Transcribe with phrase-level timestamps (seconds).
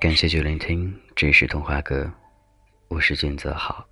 [0.00, 2.10] 感谢九聆听，这是童话歌，
[2.88, 3.86] 我是俊泽好。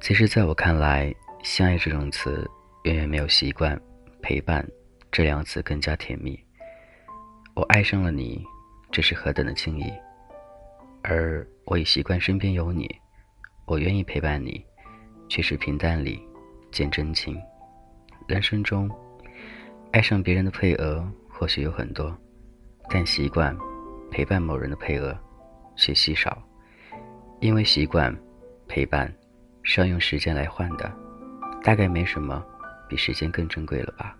[0.00, 1.12] 其实，在我看来，
[1.42, 2.48] 相爱这种词
[2.84, 3.76] 远远没有习惯、
[4.22, 4.64] 陪伴
[5.10, 6.38] 这两个词更加甜蜜。
[7.54, 8.44] 我爱上了你，
[8.92, 9.86] 这是何等的轻易；
[11.02, 12.88] 而我已习惯身边有你，
[13.66, 14.64] 我愿意陪伴你，
[15.28, 16.22] 却是平淡里
[16.70, 17.36] 见真情。
[18.28, 18.88] 人生中，
[19.90, 22.16] 爱上别人的配额或许有很多。
[22.88, 23.56] 但习惯
[24.10, 25.16] 陪伴某人的配额
[25.76, 26.42] 却稀少，
[27.40, 28.14] 因为习惯
[28.66, 29.12] 陪伴
[29.62, 30.92] 是要用时间来换的，
[31.62, 32.44] 大概没什么
[32.88, 34.16] 比时间更珍贵了吧。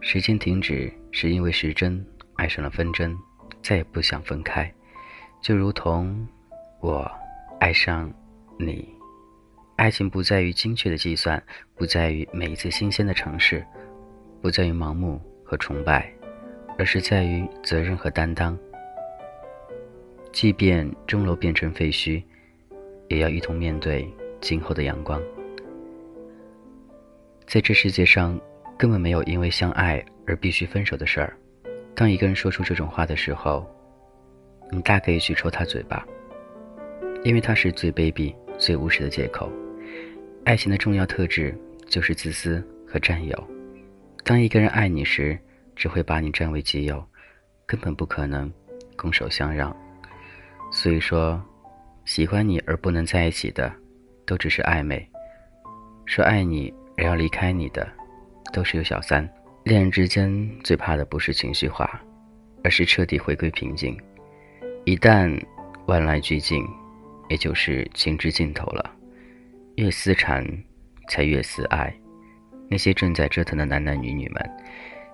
[0.00, 2.04] 时间停止是因为时针
[2.34, 3.16] 爱上了分针，
[3.62, 4.72] 再也不想分开，
[5.40, 6.28] 就如同
[6.80, 7.10] 我
[7.58, 8.12] 爱上
[8.58, 8.88] 你。
[9.76, 11.42] 爱情不在于精确的计算，
[11.74, 13.66] 不在于每一次新鲜的尝试，
[14.40, 16.12] 不在于盲目和崇拜。
[16.78, 18.54] 而是在于责任和担当。
[20.36, 22.22] 即便钟楼变成废墟，
[23.08, 24.06] 也要一同面对
[24.38, 25.18] 今后的阳光。
[27.46, 28.38] 在这世界上，
[28.76, 31.34] 根本没有因为相爱而必须分手的事儿。
[31.94, 33.66] 当一个人说出这种话的时候，
[34.70, 36.06] 你大可以去抽他嘴巴，
[37.24, 39.50] 因为他是最卑鄙、最无耻的借口。
[40.44, 43.50] 爱情的重要特质就是自私和占有。
[44.22, 45.38] 当一个人爱你时，
[45.74, 47.02] 只会把你占为己有，
[47.64, 48.52] 根本不可能
[48.98, 49.74] 拱手相让。
[50.70, 51.42] 所以说，
[52.04, 53.72] 喜欢你而不能在一起的，
[54.26, 54.98] 都只是暧昧；
[56.04, 57.86] 说爱你而要离开你的，
[58.52, 59.28] 都是有小三。
[59.64, 62.00] 恋人之间最怕的不是情绪化，
[62.62, 63.98] 而是彻底回归平静。
[64.84, 65.42] 一旦
[65.86, 66.64] 万籁俱静，
[67.28, 68.94] 也就是情之尽头了。
[69.76, 70.46] 越思缠，
[71.08, 71.92] 才越思爱。
[72.68, 74.50] 那些正在折腾的男男女女们。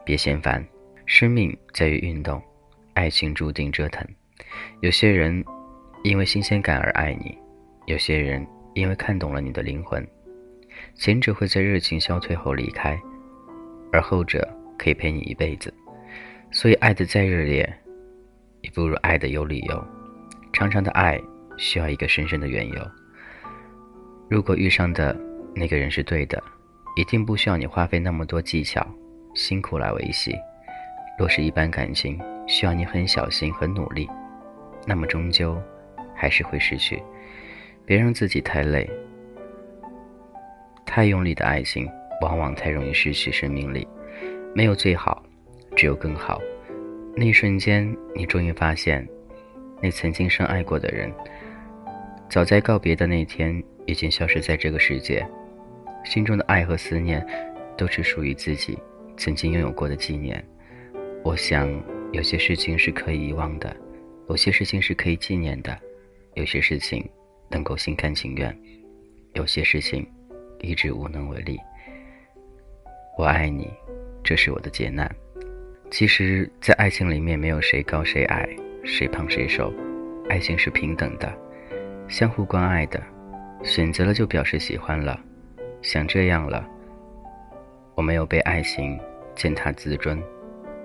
[0.05, 0.63] 别嫌烦，
[1.07, 2.43] 生命在于运动，
[2.95, 4.07] 爱情注定折腾。
[4.81, 5.45] 有些人
[6.03, 7.37] 因为新鲜感而爱你，
[7.87, 10.07] 有些人因为看懂了你的灵魂。
[10.95, 13.01] 前者会在热情消退后离开，
[13.93, 14.49] 而后者
[14.79, 15.73] 可以陪你一辈子。
[16.51, 17.73] 所以，爱的再热烈，
[18.61, 19.85] 也不如爱的有理由。
[20.53, 21.21] 长长的爱
[21.57, 22.91] 需要一个深深的缘由。
[24.29, 25.19] 如果遇上的
[25.55, 26.43] 那个人是对的，
[26.97, 28.87] 一定不需要你花费那么多技巧。
[29.35, 30.37] 辛苦来维系，
[31.19, 34.07] 若是一般感情需要你很小心、很努力，
[34.87, 35.61] 那么终究
[36.15, 37.03] 还是会失去。
[37.85, 38.89] 别让自己太累，
[40.87, 41.89] 太用力的爱情
[42.21, 43.87] 往往太容易失去生命力。
[44.55, 45.23] 没有最好，
[45.75, 46.41] 只有更好。
[47.17, 49.07] 那一瞬间，你终于发现，
[49.81, 51.13] 那曾经深爱过的人，
[52.29, 55.27] 早在告别的那天已经消失在这个世界。
[56.05, 57.27] 心中的爱和思念，
[57.77, 58.79] 都是属于自己。
[59.17, 60.43] 曾经拥有过的纪念，
[61.23, 61.69] 我想
[62.13, 63.77] 有些事情是可以遗忘的，
[64.29, 65.79] 有些事情是可以纪念的，
[66.35, 67.09] 有些事情
[67.51, 68.57] 能够心甘情愿，
[69.35, 70.07] 有些事情
[70.61, 71.59] 一直无能为力。
[73.19, 73.69] 我爱你，
[74.23, 75.11] 这是我的劫难。
[75.91, 78.49] 其实，在爱情里面，没有谁高谁矮，
[78.85, 79.71] 谁胖谁瘦，
[80.31, 81.31] 爱情是平等的，
[82.09, 83.03] 相互关爱的。
[83.63, 85.21] 选择了就表示喜欢了，
[85.83, 86.67] 想这样了。
[87.95, 88.99] 我没有被爱情
[89.35, 90.19] 践踏自尊，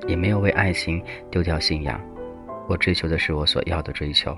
[0.08, 2.00] 也没有为爱情丢掉信仰。
[2.68, 4.38] 我追求的是我所要的追求。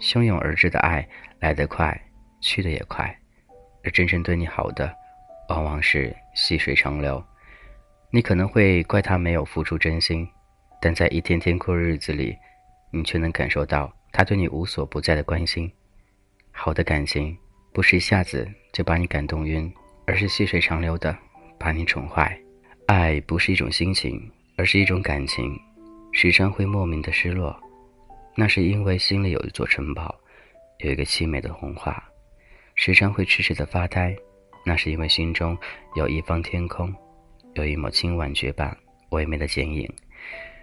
[0.00, 1.06] 汹涌而至的爱
[1.40, 1.98] 来得快，
[2.40, 3.16] 去得也快，
[3.84, 4.92] 而真正对你好的，
[5.48, 7.24] 往往是细水长流。
[8.10, 10.26] 你可能会怪他没有付出真心，
[10.80, 12.36] 但在一天天过日子里，
[12.90, 15.70] 你却能感受到他对你无所不在的关心。
[16.50, 17.36] 好的感情
[17.72, 19.72] 不是一下子就把你感动晕，
[20.06, 21.16] 而是细水长流的。
[21.56, 22.36] 把你宠坏，
[22.88, 25.58] 爱不是一种心情，而是一种感情，
[26.16, 27.60] 时常会莫名的失落，
[28.36, 30.14] 那是因为心里有一座城堡，
[30.78, 31.92] 有一个凄美的童话；
[32.76, 34.16] 时常会痴痴的发呆，
[34.64, 35.58] 那是因为心中
[35.96, 36.94] 有一方天空，
[37.54, 38.74] 有一抹清婉绝版
[39.10, 39.84] 唯美的剪影；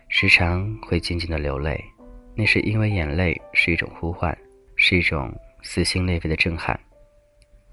[0.08, 1.84] 时常会静静的流泪，
[2.34, 4.36] 那是因为眼泪是一种呼唤，
[4.78, 6.80] 是一种撕心裂肺的震撼，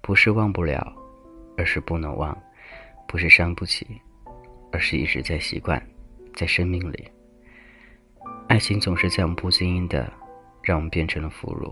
[0.02, 0.92] 不是忘不了，
[1.56, 2.36] 而是不能忘。
[3.06, 3.86] 不是伤不起，
[4.72, 5.80] 而是一直在习惯，
[6.34, 7.08] 在生命里。
[8.48, 10.10] 爱情总是在我们不经意的，
[10.62, 11.70] 让我们变成了俘虏，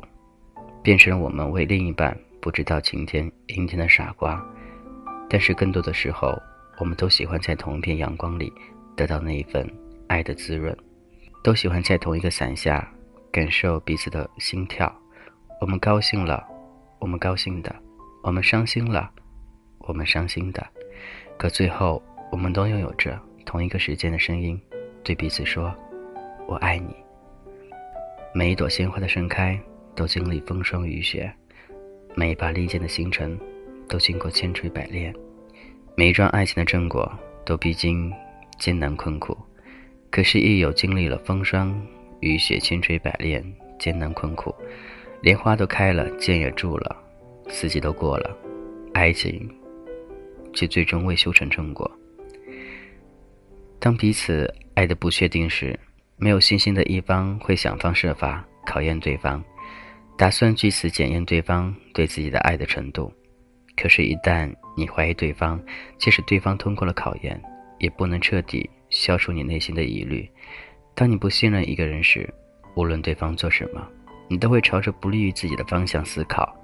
[0.82, 4.44] 变成了我们为另一半不知道晴天阴天的傻瓜。
[5.28, 6.38] 但是更多的时候，
[6.78, 8.52] 我们都喜欢在同一片阳光里
[8.94, 9.66] 得到那一份
[10.06, 10.76] 爱的滋润，
[11.42, 12.86] 都喜欢在同一个伞下
[13.32, 14.94] 感受彼此的心跳。
[15.62, 16.46] 我们高兴了，
[16.98, 17.74] 我们高兴的；
[18.22, 19.10] 我们伤心了，
[19.78, 20.64] 我们伤心的。
[21.38, 24.60] 可最后，我们都拥有着同一个时间的声音，
[25.02, 25.74] 对彼此说
[26.46, 26.94] ：“我爱你。”
[28.34, 29.58] 每一朵鲜花的盛开
[29.94, 31.32] 都经历风霜雨雪，
[32.14, 33.38] 每一把利剑的形成
[33.88, 35.14] 都经过千锤百炼，
[35.96, 37.10] 每一桩爱情的正果
[37.44, 38.12] 都必经
[38.58, 39.36] 艰难困苦。
[40.10, 41.74] 可是，亦有经历了风霜
[42.20, 43.42] 雨雪、千锤百炼、
[43.78, 44.54] 艰难困苦，
[45.22, 46.96] 连花都开了，剑也铸了，
[47.48, 48.36] 四季都过了，
[48.94, 49.48] 爱情
[50.52, 51.90] 却最终未修成正果。
[53.78, 55.78] 当彼此爱的不确定时，
[56.16, 59.42] 没有信心的一方会想方设法考验对方，
[60.16, 63.12] 打算据此检验对方对自己的爱的程度。
[63.76, 65.62] 可是，一旦你怀疑对方，
[65.98, 67.40] 即使对方通过了考验，
[67.78, 68.68] 也不能彻底。
[68.88, 70.30] 消除你内心的疑虑。
[70.94, 72.32] 当你不信任一个人时，
[72.76, 73.84] 无论对方做什么，
[74.28, 76.56] 你都会朝着不利于自己的方向思考，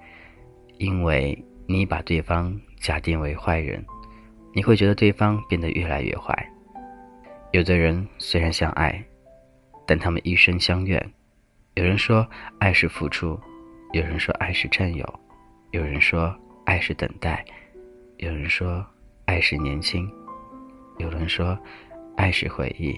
[0.78, 3.84] 因为你把对方假定为坏人，
[4.54, 6.32] 你会觉得对方变得越来越坏。
[7.50, 9.04] 有的人虽然相爱，
[9.87, 11.12] 但他们一生相怨。
[11.75, 13.38] 有人说爱是付出，
[13.93, 15.20] 有人说爱是占有，
[15.70, 16.34] 有人说
[16.64, 17.44] 爱是等待，
[18.19, 18.84] 有人说
[19.25, 20.11] 爱是年轻，
[20.99, 21.58] 有人说。
[22.14, 22.94] 爱是回忆，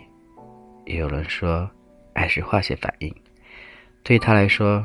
[0.86, 1.70] 也有人说，
[2.14, 3.14] 爱是化学反应。
[4.02, 4.84] 对他来说，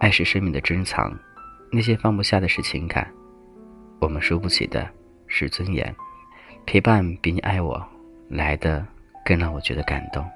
[0.00, 1.14] 爱是生命的珍藏，
[1.70, 3.06] 那些放不下的是情感，
[4.00, 4.88] 我们输不起的
[5.26, 5.94] 是尊严。
[6.64, 7.86] 陪伴比你爱我
[8.30, 8.84] 来的
[9.26, 10.26] 更让我觉得感动。